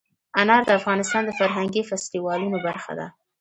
[0.41, 3.07] انار د افغانستان د فرهنګي فستیوالونو برخه ده.